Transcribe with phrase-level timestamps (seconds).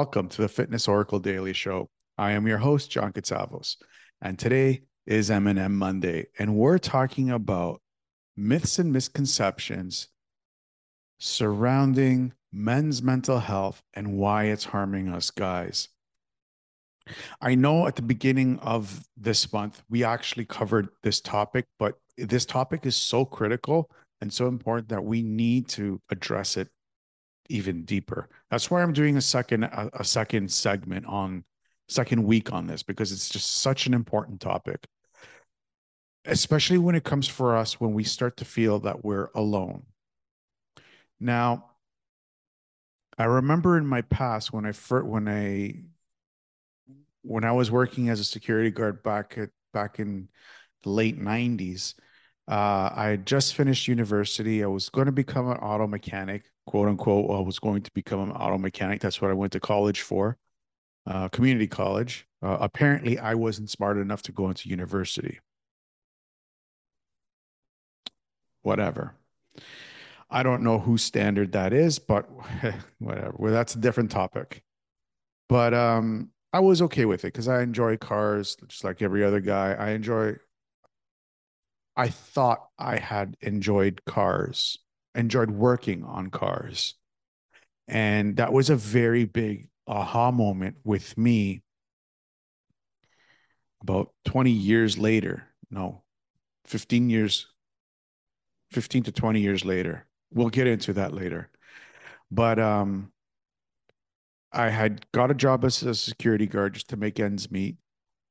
[0.00, 1.90] Welcome to the Fitness Oracle Daily Show.
[2.16, 3.76] I am your host, John Katsavos,
[4.22, 7.82] and today is M&M Monday, and we're talking about
[8.34, 10.08] myths and misconceptions
[11.18, 15.88] surrounding men's mental health and why it's harming us guys.
[17.42, 22.46] I know at the beginning of this month, we actually covered this topic, but this
[22.46, 23.90] topic is so critical
[24.22, 26.68] and so important that we need to address it
[27.50, 28.28] even deeper.
[28.50, 31.44] That's why I'm doing a second a, a second segment on
[31.88, 34.86] second week on this because it's just such an important topic.
[36.24, 39.84] Especially when it comes for us when we start to feel that we're alone.
[41.18, 41.70] Now,
[43.18, 45.82] I remember in my past when I first when I
[47.22, 50.28] when I was working as a security guard back at back in
[50.82, 51.94] the late 90s,
[52.48, 54.64] uh, I had just finished university.
[54.64, 57.28] I was going to become an auto mechanic, quote unquote.
[57.30, 59.00] I was going to become an auto mechanic.
[59.00, 60.38] That's what I went to college for,
[61.04, 62.28] uh, community college.
[62.40, 65.40] Uh, apparently, I wasn't smart enough to go into university.
[68.62, 69.16] Whatever.
[70.30, 72.30] I don't know whose standard that is, but
[73.00, 73.34] whatever.
[73.36, 74.62] Well, that's a different topic.
[75.48, 79.40] But um, I was okay with it because I enjoy cars, just like every other
[79.40, 79.72] guy.
[79.72, 80.36] I enjoy
[81.96, 84.78] I thought I had enjoyed cars,
[85.14, 86.94] enjoyed working on cars.
[87.88, 91.62] And that was a very big aha moment with me
[93.82, 95.46] about 20 years later.
[95.70, 96.02] No,
[96.66, 97.46] 15 years,
[98.72, 100.06] 15 to 20 years later.
[100.32, 101.50] We'll get into that later.
[102.30, 103.10] But um,
[104.52, 107.76] I had got a job as a security guard just to make ends meet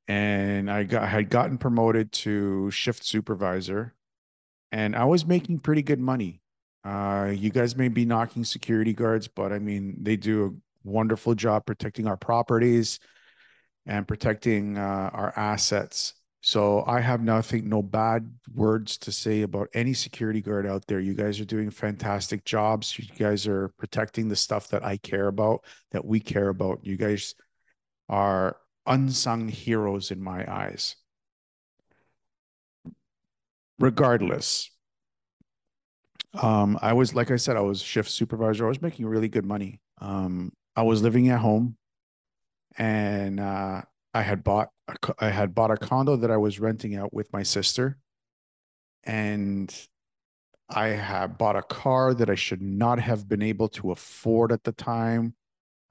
[0.09, 3.93] and I got had gotten promoted to shift supervisor,
[4.71, 6.41] and I was making pretty good money.
[6.83, 11.35] Uh, you guys may be knocking security guards, but I mean they do a wonderful
[11.35, 12.99] job protecting our properties
[13.85, 16.13] and protecting uh, our assets.
[16.41, 21.01] So I have nothing, no bad words to say about any security guard out there.
[21.01, 22.97] You guys are doing fantastic jobs.
[22.97, 26.79] You guys are protecting the stuff that I care about, that we care about.
[26.83, 27.35] You guys
[28.07, 30.95] are unsung heroes in my eyes.
[33.79, 34.71] Regardless,
[36.33, 38.65] um, I was, like I said, I was shift supervisor.
[38.65, 39.81] I was making really good money.
[39.99, 41.77] Um, I was living at home
[42.77, 43.81] and uh,
[44.13, 47.31] I had bought a, I had bought a condo that I was renting out with
[47.33, 47.97] my sister,
[49.03, 49.73] and
[50.69, 54.63] I had bought a car that I should not have been able to afford at
[54.63, 55.35] the time.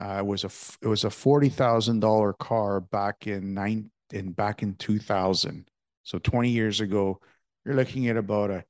[0.01, 0.51] Uh, it was a
[0.83, 5.69] it was a forty thousand dollar car back in nine in back in two thousand.
[6.05, 7.21] So twenty years ago,
[7.65, 8.65] you're looking at about a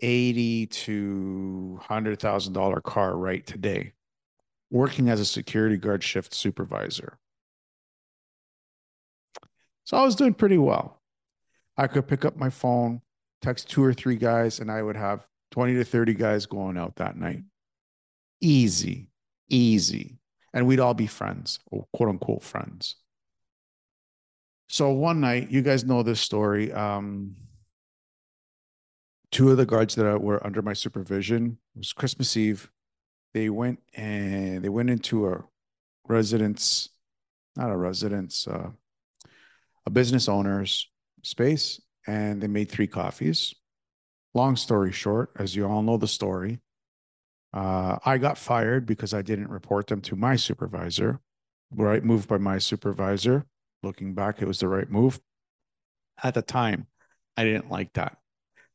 [0.00, 3.92] eighty to hundred thousand dollar car right today.
[4.70, 7.18] Working as a security guard shift supervisor.
[9.84, 11.00] So I was doing pretty well.
[11.76, 13.02] I could pick up my phone,
[13.42, 16.96] text two or three guys, and I would have 20 to 30 guys going out
[16.96, 17.42] that night.
[18.40, 19.08] Easy,
[19.48, 20.18] easy
[20.54, 22.94] and we'd all be friends, or quote unquote friends.
[24.68, 26.72] So one night, you guys know this story.
[26.72, 27.34] Um,
[29.34, 32.70] two of the guards that were under my supervision it was Christmas Eve.
[33.34, 35.44] They went and they went into a
[36.06, 36.90] residence,
[37.56, 38.70] not a residence, uh,
[39.86, 40.88] a business owner's
[41.24, 43.52] space, and they made three coffees.
[44.34, 46.60] Long story short, as you all know the story,
[47.52, 51.18] uh, I got fired because I didn't report them to my supervisor.
[51.74, 53.46] Right move by my supervisor.
[53.82, 55.18] Looking back, it was the right move.
[56.22, 56.86] At the time,
[57.36, 58.18] I didn't like that.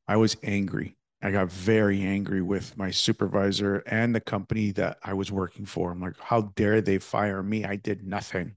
[0.10, 0.98] I was angry.
[1.22, 5.92] I got very angry with my supervisor and the company that I was working for.
[5.92, 7.64] I'm like, how dare they fire me?
[7.64, 8.56] I did nothing.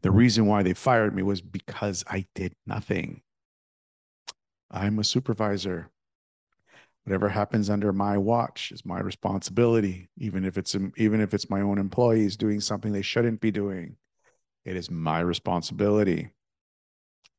[0.00, 3.22] The reason why they fired me was because I did nothing.
[4.72, 5.88] I'm a supervisor
[7.04, 11.60] whatever happens under my watch is my responsibility even if it's even if it's my
[11.60, 13.96] own employees doing something they shouldn't be doing
[14.64, 16.30] it is my responsibility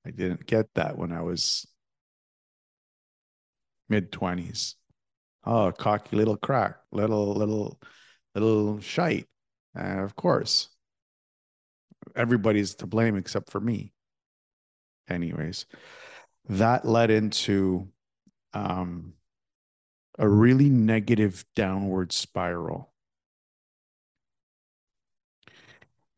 [0.05, 1.65] i didn't get that when i was
[3.89, 4.75] mid 20s
[5.45, 7.79] oh cocky little crack little little
[8.35, 9.27] little shite
[9.75, 10.69] and of course
[12.15, 13.91] everybody's to blame except for me
[15.09, 15.65] anyways
[16.49, 17.87] that led into
[18.53, 19.13] um
[20.19, 22.91] a really negative downward spiral.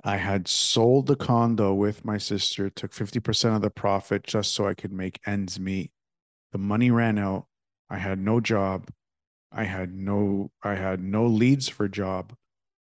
[0.03, 4.67] I had sold the condo with my sister, took 50% of the profit just so
[4.67, 5.91] I could make ends meet.
[6.51, 7.47] The money ran out.
[7.89, 8.89] I had no job.
[9.51, 12.33] I had no I had no leads for job.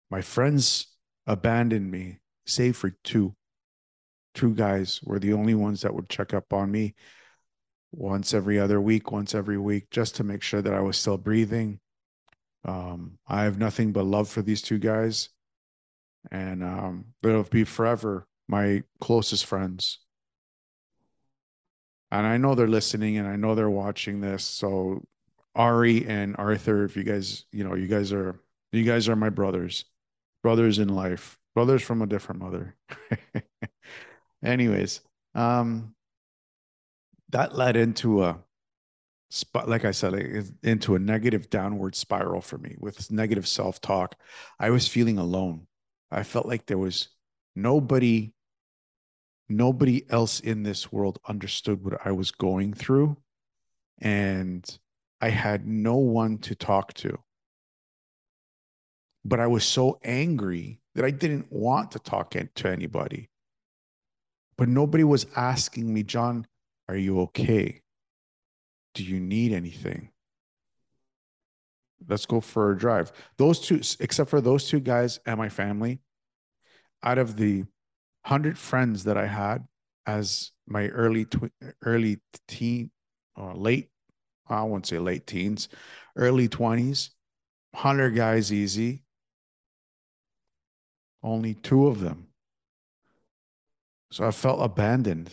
[0.09, 0.87] My friends
[1.27, 3.35] abandoned me, save for two.
[4.33, 6.95] Two guys were the only ones that would check up on me
[7.91, 11.17] once every other week, once every week, just to make sure that I was still
[11.17, 11.79] breathing.
[12.65, 15.29] Um, I have nothing but love for these two guys,
[16.31, 19.99] and um, they'll be forever my closest friends.
[22.19, 24.43] And I know they're listening, and I know they're watching this.
[24.43, 25.03] So,
[25.55, 28.39] Ari and Arthur, if you guys, you know, you guys are
[28.71, 29.85] you guys are my brothers,
[30.43, 32.75] brothers in life, brothers from a different mother.
[34.43, 35.01] Anyways,
[35.33, 35.95] um,
[37.29, 38.39] that led into a
[39.29, 44.15] spot, like I said, into a negative downward spiral for me with negative self talk.
[44.59, 45.67] I was feeling alone.
[46.11, 47.09] I felt like there was
[47.55, 48.33] nobody,
[49.49, 53.17] nobody else in this world understood what I was going through.
[53.99, 54.65] And
[55.21, 57.17] I had no one to talk to.
[59.23, 63.29] But I was so angry that I didn't want to talk to anybody.
[64.57, 66.45] But nobody was asking me, John,
[66.87, 67.81] are you okay?
[68.93, 70.09] Do you need anything?
[72.07, 73.11] Let's go for a drive.
[73.37, 75.99] Those two, except for those two guys and my family,
[77.03, 77.65] out of the
[78.25, 79.65] hundred friends that I had
[80.07, 82.91] as my early tw- early teen
[83.35, 83.89] or late,
[84.47, 85.69] I won't say late teens,
[86.15, 87.11] early twenties,
[87.73, 89.03] hundred guys easy.
[91.23, 92.27] Only two of them.
[94.11, 95.31] So I felt abandoned.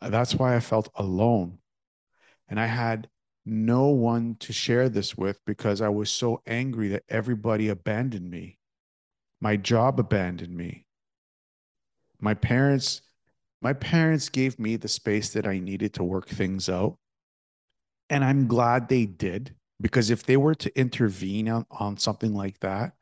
[0.00, 1.58] That's why I felt alone.
[2.48, 3.08] And I had
[3.46, 8.58] no one to share this with because I was so angry that everybody abandoned me.
[9.40, 10.84] My job abandoned me.
[12.20, 13.02] My parents
[13.60, 16.96] my parents gave me the space that I needed to work things out.
[18.08, 22.60] And I'm glad they did because if they were to intervene on, on something like
[22.60, 22.92] that,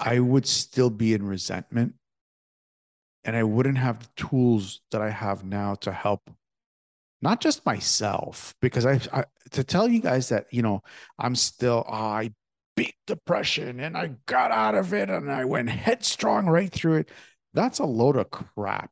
[0.00, 1.94] I would still be in resentment
[3.24, 6.28] and I wouldn't have the tools that I have now to help
[7.22, 10.82] not just myself because I, I, to tell you guys that you know
[11.18, 12.32] i'm still oh, i
[12.76, 17.10] beat depression and i got out of it and i went headstrong right through it
[17.54, 18.90] that's a load of crap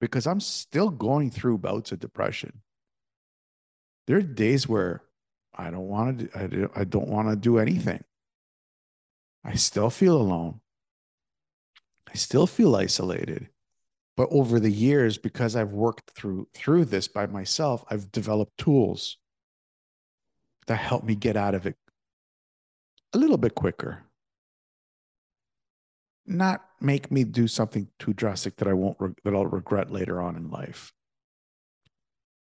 [0.00, 2.60] because i'm still going through bouts of depression.
[4.06, 5.02] There are days where
[5.54, 8.02] i don't want to i don't, I don't want to do anything.
[9.44, 10.60] I still feel alone.
[12.08, 13.48] I still feel isolated.
[14.16, 19.18] But over the years because i've worked through through this by myself i've developed tools
[20.66, 21.76] that help me get out of it
[23.12, 24.04] a little bit quicker
[26.26, 30.20] not make me do something too drastic that i won't re- that i'll regret later
[30.20, 30.92] on in life.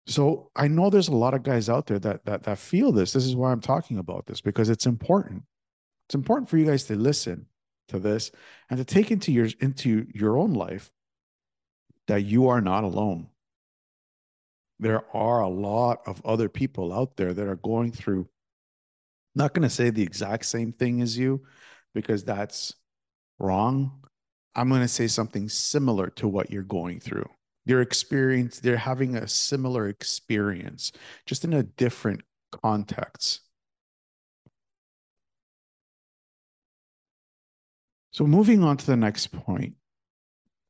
[0.07, 3.13] So i know there's a lot of guys out there that that that feel this.
[3.13, 5.43] This is why i'm talking about this because it's important.
[6.07, 7.47] It's important for you guys to listen
[7.89, 8.31] to this
[8.69, 10.91] and to take into your into your own life
[12.07, 13.27] that you are not alone.
[14.79, 18.27] There are a lot of other people out there that are going through,
[19.35, 21.43] not going to say the exact same thing as you,
[21.93, 22.73] because that's
[23.39, 24.03] wrong.
[24.55, 27.29] I'm going to say something similar to what you're going through.
[27.65, 30.91] Your experience, they're having a similar experience,
[31.25, 32.21] just in a different
[32.51, 33.41] context.
[38.11, 39.73] So, moving on to the next point,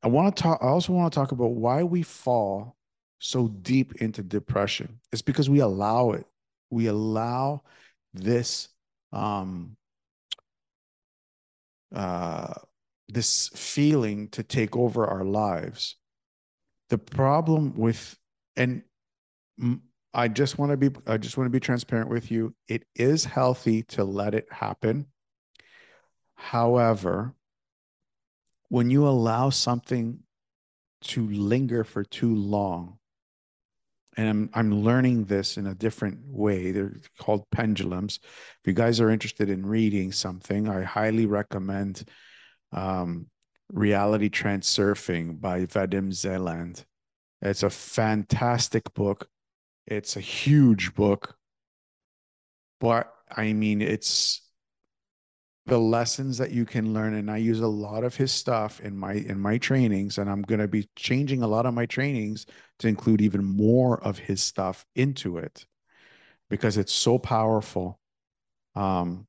[0.02, 0.60] I want to talk.
[0.62, 2.76] I also want to talk about why we fall
[3.18, 5.00] so deep into depression.
[5.12, 6.26] It's because we allow it.
[6.70, 7.62] We allow
[8.14, 8.68] this
[9.12, 9.76] um,
[11.94, 12.54] uh,
[13.08, 15.96] this feeling to take over our lives.
[16.90, 18.16] The problem with
[18.56, 18.82] and
[20.12, 22.54] I just want to be I just want to be transparent with you.
[22.68, 25.06] It is healthy to let it happen.
[26.34, 27.34] However,
[28.68, 30.20] when you allow something
[31.02, 32.98] to linger for too long,
[34.16, 36.70] and I'm I'm learning this in a different way.
[36.70, 38.20] They're called pendulums.
[38.22, 42.08] If you guys are interested in reading something, I highly recommend
[42.72, 43.26] um,
[43.72, 46.84] Reality Transurfing by Vadim Zeland.
[47.42, 49.28] It's a fantastic book.
[49.86, 51.36] It's a huge book,
[52.80, 54.43] but I mean, it's
[55.66, 58.96] the lessons that you can learn and i use a lot of his stuff in
[58.96, 62.46] my in my trainings and i'm going to be changing a lot of my trainings
[62.78, 65.66] to include even more of his stuff into it
[66.50, 67.98] because it's so powerful.
[68.74, 69.26] Um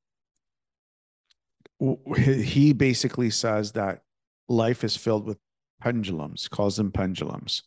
[2.16, 4.02] he basically says that
[4.48, 5.38] life is filled with
[5.80, 7.62] pendulums calls them pendulums.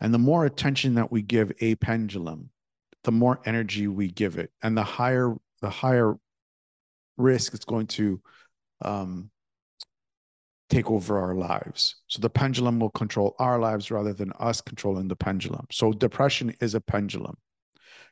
[0.00, 2.50] And the more attention that we give a pendulum
[3.04, 6.16] the more energy we give it and the higher the higher
[7.18, 8.20] risk it's going to
[8.82, 9.30] um,
[10.70, 11.96] take over our lives.
[12.06, 15.66] So the pendulum will control our lives rather than us controlling the pendulum.
[15.70, 17.36] So depression is a pendulum.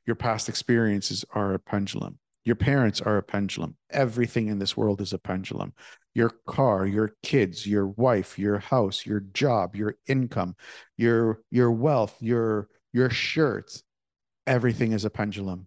[0.07, 2.19] Your past experiences are a pendulum.
[2.45, 3.77] Your parents are a pendulum.
[3.91, 5.73] Everything in this world is a pendulum.
[6.15, 10.55] Your car, your kids, your wife, your house, your job, your income,
[10.97, 13.83] your your wealth, your your shirts,
[14.47, 15.67] everything is a pendulum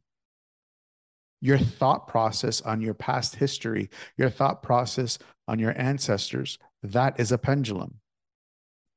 [1.41, 7.31] your thought process on your past history, your thought process on your ancestors, that is
[7.31, 7.95] a pendulum.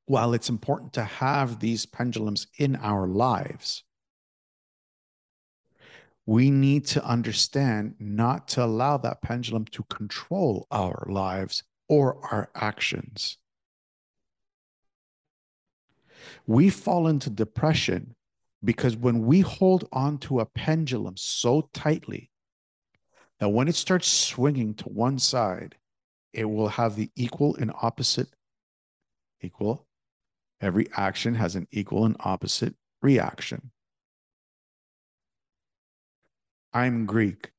[0.07, 3.85] While it's important to have these pendulums in our lives,
[6.27, 12.51] we need to understand not to allow that pendulum to control our lives or our
[12.55, 13.39] actions.
[16.47, 18.15] We fall into depression
[18.65, 22.31] because when we hold on to a pendulum so tightly
[23.43, 25.75] now, when it starts swinging to one side,
[26.33, 28.29] it will have the equal and opposite
[29.41, 29.89] equal.
[30.61, 33.73] Every action has an equal and opposite reaction.
[36.73, 37.51] I'm Greek.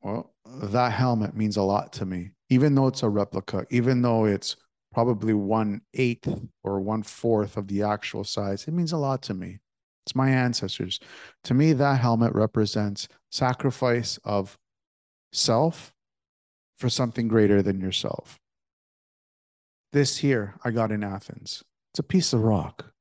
[0.00, 4.24] Well, that helmet means a lot to me, even though it's a replica, even though
[4.24, 4.56] it's
[4.90, 9.34] probably one eighth or one fourth of the actual size, it means a lot to
[9.34, 9.58] me.
[10.04, 11.00] It's my ancestors.
[11.44, 14.58] To me, that helmet represents sacrifice of
[15.32, 15.94] self
[16.76, 18.38] for something greater than yourself.
[19.92, 21.62] This here I got in Athens.
[21.92, 22.92] It's a piece of rock,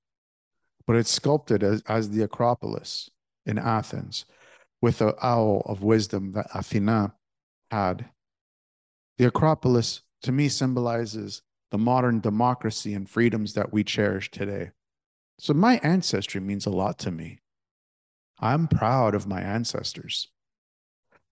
[0.85, 3.09] but it's sculpted as, as the Acropolis
[3.45, 4.25] in Athens
[4.81, 7.15] with the owl of wisdom that Athena
[7.71, 8.09] had.
[9.17, 11.41] The Acropolis to me symbolizes
[11.71, 14.71] the modern democracy and freedoms that we cherish today.
[15.39, 17.39] So my ancestry means a lot to me.
[18.39, 20.29] I'm proud of my ancestors.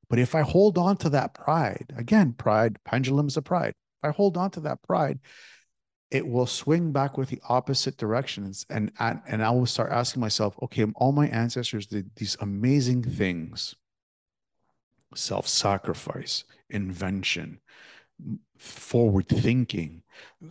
[0.09, 4.11] But if I hold on to that pride, again, pride, pendulums of pride, if I
[4.11, 5.19] hold on to that pride,
[6.09, 8.65] it will swing back with the opposite directions.
[8.69, 13.75] And, and I will start asking myself, okay, all my ancestors did these amazing things
[15.15, 17.59] self sacrifice, invention,
[18.57, 20.03] forward thinking,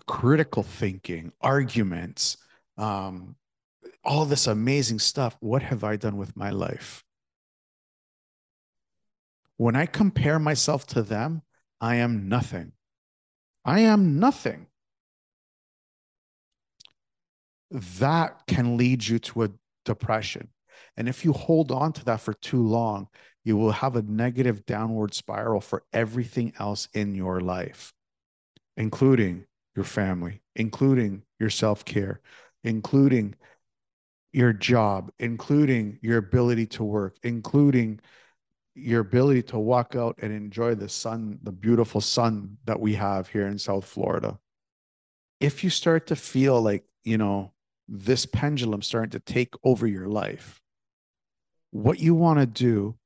[0.07, 2.37] critical thinking, arguments,
[2.77, 3.37] um,
[4.05, 5.37] all this amazing stuff.
[5.41, 7.05] What have I done with my life?
[9.57, 11.43] When I compare myself to them,
[11.81, 12.73] I am nothing.
[13.65, 14.67] I am nothing.
[17.71, 19.51] That can lead you to a
[19.85, 20.49] depression.
[20.97, 23.09] And if you hold on to that for too long,
[23.45, 27.93] you will have a negative downward spiral for everything else in your life,
[28.77, 32.21] including your family, including your self care,
[32.65, 33.35] including
[34.33, 38.01] your job, including your ability to work, including
[38.75, 43.29] your ability to walk out and enjoy the sun, the beautiful sun that we have
[43.29, 44.39] here in South Florida.
[45.41, 47.53] If you start to feel like, you know,
[47.89, 50.61] this pendulum starting to take over your life,
[51.71, 52.97] what you want to do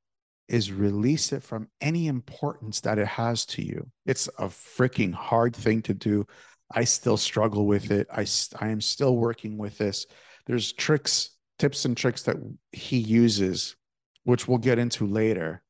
[0.48, 3.90] is release it from any importance that it has to you.
[4.04, 6.26] It's a freaking hard thing to do.
[6.70, 8.06] I still struggle with it.
[8.12, 8.26] I,
[8.60, 10.06] I am still working with this
[10.46, 12.36] there's tricks, tips and tricks that
[12.72, 13.76] he uses,
[14.24, 15.62] which we'll get into later.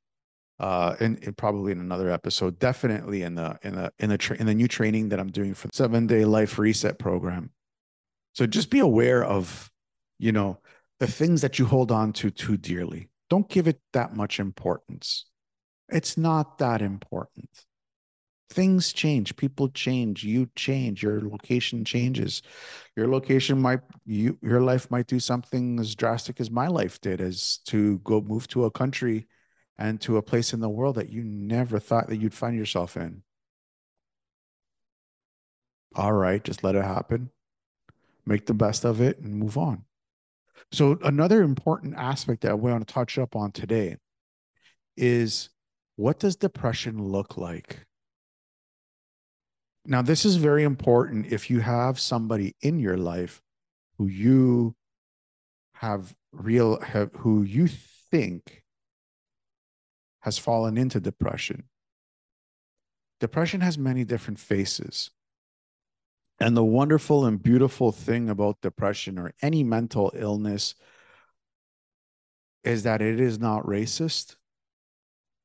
[0.61, 4.47] Uh, and, probably in another episode, definitely in the in the in the tra- in
[4.47, 7.51] the new training that I'm doing for the seven day life reset program.
[8.35, 9.69] So just be aware of,
[10.21, 10.61] you know,
[11.01, 13.11] the things that you hold on to too dearly.
[13.31, 15.27] Don't give it that much importance.
[15.89, 17.51] It's not that important
[18.55, 22.43] things change people change you change your location changes.
[22.97, 27.21] Your location might you your life might do something as drastic as my life did
[27.21, 29.27] as to go move to a country
[29.77, 32.97] and to a place in the world that you never thought that you'd find yourself
[32.97, 33.23] in.
[35.97, 37.31] All right just let it happen.
[38.25, 39.85] Make the best of it and move on.
[40.71, 43.97] So another important aspect that we want to touch up on today
[44.97, 45.51] is
[45.97, 47.85] what does depression look like
[49.87, 53.43] now, this is very important if you have somebody in your life
[53.99, 54.75] who you
[55.75, 57.69] have real, have, who you
[58.11, 58.63] think
[60.21, 61.65] has fallen into depression.
[63.21, 65.11] Depression has many different faces.
[66.41, 70.75] And the wonderful and beautiful thing about depression or any mental illness
[72.65, 74.37] is that it is not racist.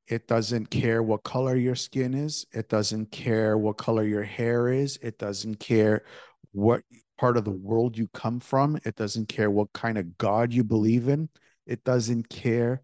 [0.10, 2.48] It doesn't care what color your skin is.
[2.52, 4.98] It doesn't care what color your hair is.
[5.04, 6.04] It doesn't care
[6.52, 6.82] what
[7.20, 8.80] part of the world you come from.
[8.86, 11.30] It doesn't care what kind of God you believe in.
[11.68, 12.82] It doesn't care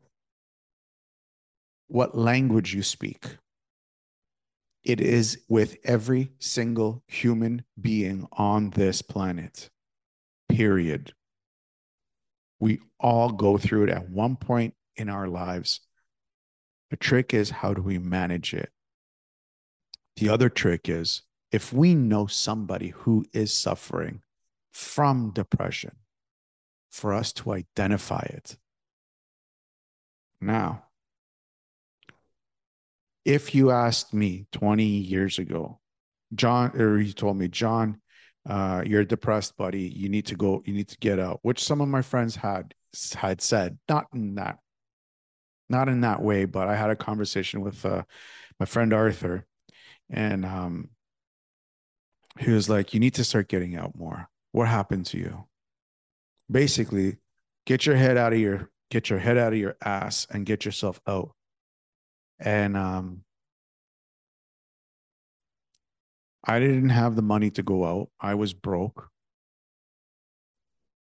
[1.87, 3.25] what language you speak.
[4.83, 9.71] It is with every single human being on this planet,
[10.47, 11.11] period.
[12.59, 15.81] We all go through it at one point in our lives.
[16.89, 18.69] The trick is how do we manage it?
[20.17, 24.21] The other trick is if we know somebody who is suffering
[24.71, 25.95] from depression,
[26.95, 28.57] for us to identify it.
[30.39, 30.85] Now,
[33.25, 35.79] if you asked me 20 years ago,
[36.33, 37.99] John, or you told me, John,
[38.47, 39.81] uh, you're depressed, buddy.
[39.81, 42.73] You need to go, you need to get out, which some of my friends had
[43.15, 44.59] had said, not in that,
[45.69, 48.03] not in that way, but I had a conversation with uh,
[48.59, 49.45] my friend Arthur,
[50.09, 50.89] and um,
[52.39, 54.29] he was like, You need to start getting out more.
[54.51, 55.45] What happened to you?
[56.49, 57.17] Basically,
[57.65, 60.63] get your head out of your get your head out of your ass and get
[60.65, 61.31] yourself out.
[62.39, 63.21] And um
[66.47, 68.09] I didn't have the money to go out.
[68.21, 69.09] I was broke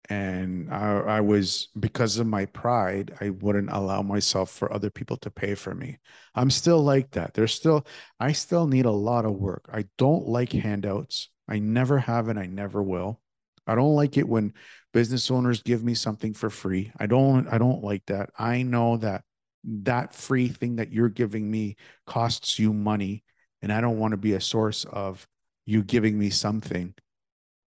[0.08, 5.18] and I, I, was because of my pride i wouldn't allow myself for other people
[5.18, 5.98] to pay for me.
[6.34, 7.34] I'm still like that.
[7.34, 7.86] There's still
[8.20, 9.68] i still need a lot of work.
[9.72, 11.28] I don't like handouts.
[11.48, 13.20] I never have and i never will.
[13.66, 14.54] I don't like it when
[14.92, 16.92] business owners give me something for free.
[16.98, 18.30] I don't i don't like that.
[18.38, 19.22] I know that
[19.64, 23.24] that free thing that you're giving me costs you money
[23.60, 25.26] and i don't want to be a source of
[25.66, 26.94] you giving me something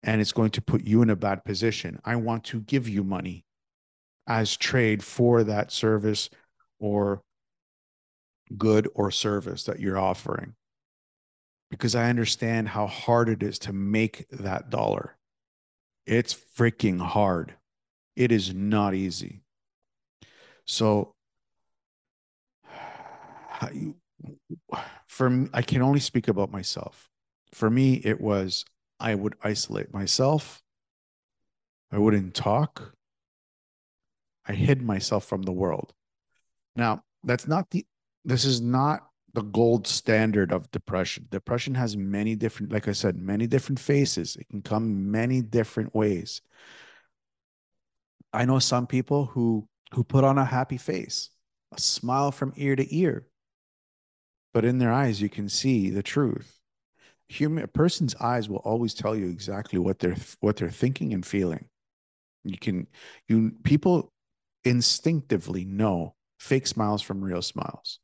[0.03, 2.00] and it's going to put you in a bad position.
[2.03, 3.46] I want to give you money
[4.27, 6.29] as trade for that service
[6.79, 7.22] or
[8.58, 10.56] good or service that you're offering
[11.69, 15.17] because I understand how hard it is to make that dollar.
[16.06, 17.56] It's freaking hard.
[18.15, 19.41] It is not easy.
[20.65, 21.15] So,
[25.08, 27.10] for me, I can only speak about myself.
[27.54, 28.65] For me, it was
[29.01, 30.61] I would isolate myself.
[31.91, 32.93] I wouldn't talk.
[34.45, 35.93] I hid myself from the world.
[36.75, 37.85] Now, that's not the,
[38.23, 41.27] this is not the gold standard of depression.
[41.31, 44.35] Depression has many different, like I said, many different faces.
[44.35, 46.41] It can come many different ways.
[48.31, 51.31] I know some people who who put on a happy face,
[51.75, 53.27] a smile from ear to ear,
[54.53, 56.61] but in their eyes you can see the truth
[57.32, 61.26] human a person's eyes will always tell you exactly what they're what they're thinking and
[61.26, 61.65] feeling.
[62.44, 62.88] You can
[63.28, 64.12] you people
[64.63, 68.00] instinctively know fake smiles from real smiles.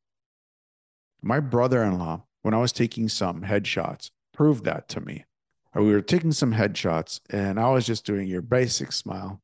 [1.21, 5.25] My brother-in-law when i was taking some headshots proved that to me.
[5.75, 9.41] Uh, we were taking some headshots and i was just doing your basic smile.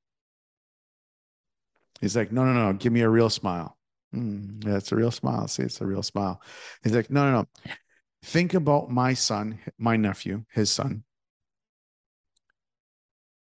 [1.99, 3.77] He's like no no no give me a real smile.
[4.15, 5.47] Mm, it's a real smile.
[5.47, 6.41] See it's a real smile.
[6.83, 7.73] He's like no no no
[8.23, 11.03] Think about my son, my nephew, his son.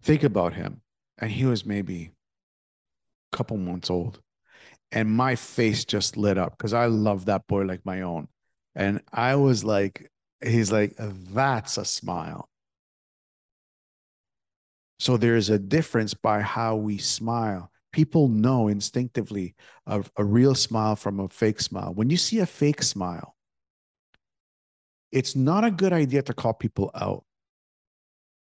[0.02, 0.82] Think about him.
[1.18, 2.10] And he was maybe
[3.32, 4.20] a couple months old.
[4.90, 8.26] And my face just lit up because I love that boy like my own.
[8.74, 10.10] And I was like,
[10.44, 12.50] he's like, that's a smile.
[14.98, 17.70] So there's a difference by how we smile.
[17.92, 19.54] People know instinctively
[19.87, 21.94] a, a real smile from a fake smile.
[21.94, 23.34] When you see a fake smile,
[25.14, 27.24] it's not a good idea to call people out.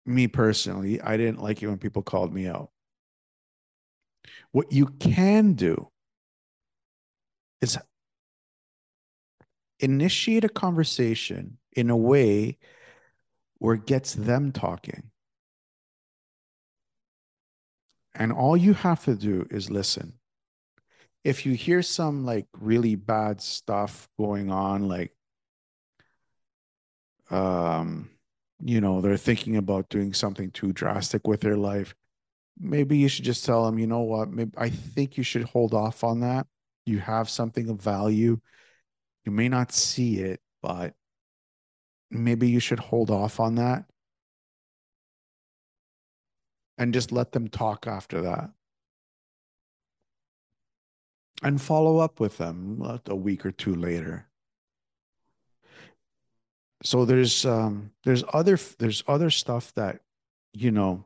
[0.05, 2.69] Me personally, I didn't like it when people called me out.
[4.51, 5.89] What you can do
[7.61, 7.77] is
[9.79, 12.57] initiate a conversation in a way
[13.59, 15.11] where it gets them talking.
[18.13, 20.13] And all you have to do is listen.
[21.23, 25.13] If you hear some like really bad stuff going on, like
[27.29, 28.09] um,
[28.61, 31.95] you know, they're thinking about doing something too drastic with their life,
[32.59, 35.73] maybe you should just tell them, you know what, maybe I think you should hold
[35.73, 36.47] off on that.
[36.85, 38.39] You have something of value.
[39.25, 40.93] You may not see it, but
[42.11, 43.85] maybe you should hold off on that.
[46.77, 48.51] And just let them talk after that.
[51.43, 54.28] And follow up with them a week or two later
[56.83, 59.99] so there's um there's other there's other stuff that
[60.53, 61.05] you know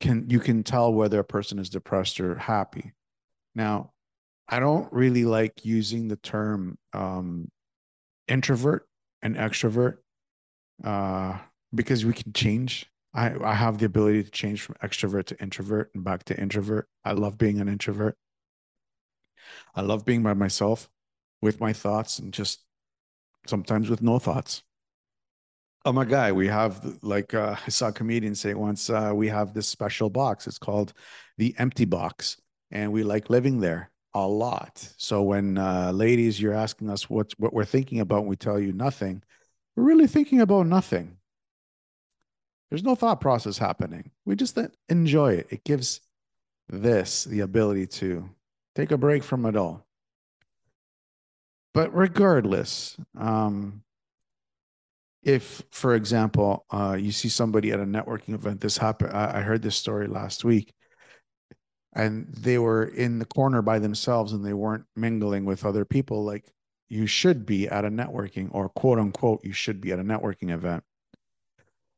[0.00, 2.92] can you can tell whether a person is depressed or happy.
[3.54, 3.92] Now
[4.50, 7.50] i don't really like using the term um
[8.28, 8.88] introvert
[9.20, 9.98] and extrovert
[10.84, 11.36] uh
[11.74, 12.86] because we can change.
[13.12, 16.88] I i have the ability to change from extrovert to introvert and back to introvert.
[17.04, 18.16] I love being an introvert.
[19.74, 20.88] I love being by myself
[21.42, 22.64] with my thoughts and just
[23.48, 24.62] sometimes with no thoughts.
[25.84, 29.28] Oh my guy, we have like uh, I saw a comedian say once, uh, we
[29.28, 30.46] have this special box.
[30.46, 30.92] It's called
[31.38, 32.36] the empty box,
[32.70, 34.86] and we like living there a lot.
[34.96, 38.58] So when uh, ladies, you're asking us what what we're thinking about, and we tell
[38.58, 39.22] you nothing,
[39.76, 41.16] we're really thinking about nothing.
[42.70, 44.10] There's no thought process happening.
[44.26, 44.58] We just
[44.90, 45.46] enjoy it.
[45.50, 46.00] It gives
[46.68, 48.28] this the ability to
[48.74, 49.87] take a break from it all.
[51.78, 53.84] But regardless, um,
[55.22, 59.12] if, for example, uh, you see somebody at a networking event, this happened.
[59.12, 60.74] I, I heard this story last week,
[61.92, 66.24] and they were in the corner by themselves and they weren't mingling with other people
[66.24, 66.52] like
[66.88, 70.50] you should be at a networking or quote unquote you should be at a networking
[70.50, 70.82] event.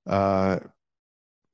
[0.07, 0.59] Uh,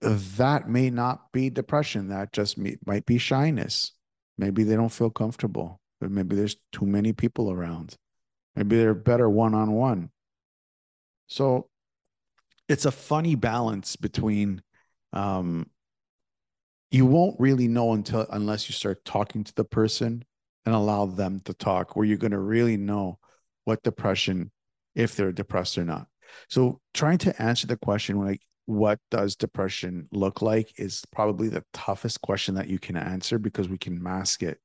[0.01, 2.09] that may not be depression.
[2.09, 3.93] That just may, might be shyness.
[4.37, 5.81] Maybe they don't feel comfortable.
[6.01, 7.97] Maybe there's too many people around.
[8.57, 10.11] Maybe they're better one on one.
[11.29, 11.69] So
[12.69, 14.63] it's a funny balance between
[15.13, 15.71] um,
[16.91, 20.25] you won't really know until unless you start talking to the person
[20.65, 23.19] and allow them to talk, where you're going to really know
[23.65, 24.51] what depression,
[24.95, 26.07] if they're depressed or not.
[26.49, 31.65] So trying to answer the question like what does depression look like is probably the
[31.73, 34.59] toughest question that you can answer because we can mask it.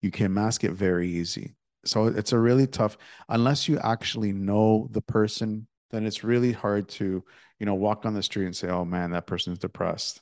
[0.00, 1.54] You can mask it very easy.
[1.84, 6.88] So it's a really tough unless you actually know the person then it's really hard
[6.88, 7.24] to,
[7.58, 10.20] you know, walk on the street and say, oh man, that person's depressed.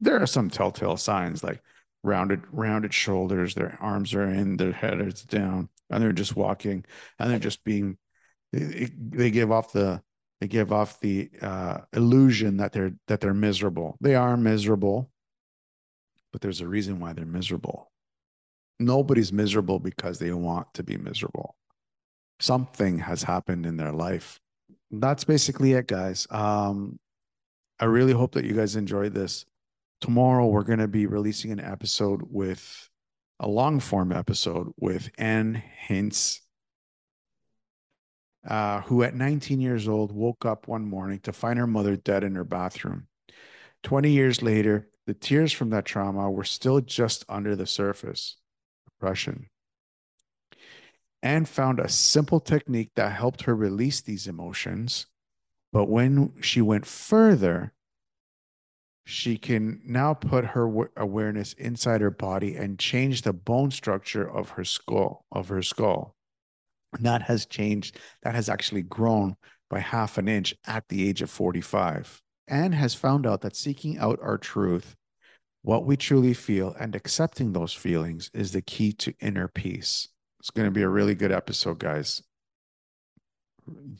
[0.00, 1.62] There are some telltale signs like
[2.02, 6.84] rounded, rounded shoulders, their arms are in, their head is down, and they're just walking
[7.18, 7.98] and they're just being,
[8.52, 10.02] they, they give off the,
[10.40, 13.96] they give off the uh, illusion that they're that they're miserable.
[14.00, 15.10] They are miserable,
[16.30, 17.87] but there's a reason why they're miserable.
[18.78, 21.56] Nobody's miserable because they want to be miserable
[22.40, 24.40] something has happened in their life.
[24.90, 26.26] That's basically it, guys.
[26.30, 26.98] Um,
[27.80, 29.44] I really hope that you guys enjoyed this.
[30.00, 32.88] Tomorrow, we're going to be releasing an episode with
[33.40, 36.40] a long form episode with Anne Hintz,
[38.46, 42.24] uh, who at 19 years old woke up one morning to find her mother dead
[42.24, 43.08] in her bathroom.
[43.82, 48.36] 20 years later, the tears from that trauma were still just under the surface
[48.98, 49.46] depression
[51.22, 55.06] and found a simple technique that helped her release these emotions.
[55.72, 57.72] But when she went further,
[59.04, 64.50] she can now put her awareness inside her body and change the bone structure of
[64.50, 66.14] her skull of her skull
[66.92, 69.34] and that has changed that has actually grown
[69.70, 73.96] by half an inch at the age of 45 and has found out that seeking
[73.96, 74.94] out our truth
[75.62, 80.08] what we truly feel and accepting those feelings is the key to inner peace
[80.40, 82.22] it's going to be a really good episode, guys.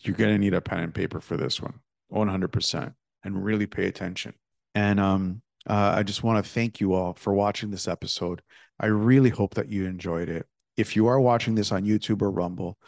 [0.00, 1.80] You're going to need a pen and paper for this one,
[2.12, 2.94] 100%,
[3.24, 4.34] and really pay attention.
[4.74, 8.40] And um, uh, I just want to thank you all for watching this episode.
[8.80, 10.46] I really hope that you enjoyed it.
[10.76, 12.78] If you are watching this on YouTube or Rumble,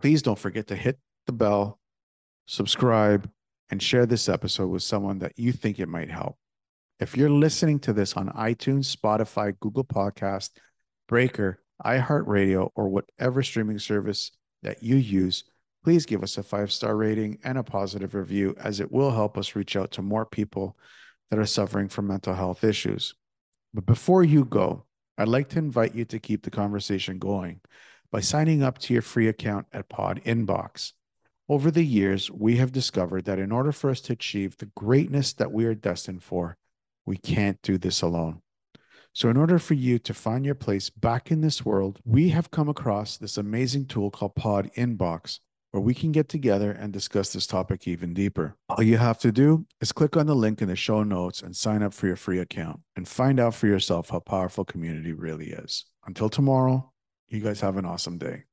[0.00, 1.78] please don't forget to hit the bell,
[2.46, 3.30] subscribe,
[3.70, 6.36] and share this episode with someone that you think it might help.
[6.98, 10.52] If you're listening to this on iTunes, Spotify, Google Podcast,
[11.06, 14.30] Breaker, iHeartRadio, or whatever streaming service
[14.62, 15.44] that you use,
[15.84, 19.36] please give us a five star rating and a positive review as it will help
[19.36, 20.78] us reach out to more people
[21.28, 23.14] that are suffering from mental health issues.
[23.74, 24.86] But before you go,
[25.18, 27.60] I'd like to invite you to keep the conversation going
[28.10, 30.92] by signing up to your free account at Pod Inbox.
[31.46, 35.34] Over the years, we have discovered that in order for us to achieve the greatness
[35.34, 36.56] that we are destined for,
[37.06, 38.42] we can't do this alone.
[39.12, 42.50] So, in order for you to find your place back in this world, we have
[42.50, 45.38] come across this amazing tool called Pod Inbox,
[45.70, 48.56] where we can get together and discuss this topic even deeper.
[48.68, 51.56] All you have to do is click on the link in the show notes and
[51.56, 55.50] sign up for your free account and find out for yourself how powerful community really
[55.50, 55.86] is.
[56.06, 56.92] Until tomorrow,
[57.28, 58.46] you guys have an awesome day.